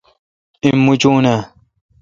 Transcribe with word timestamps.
ایم 0.63 0.77
موچون 0.85 1.25
اں؟ 1.31 1.39